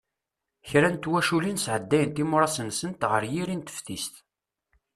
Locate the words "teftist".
3.61-4.15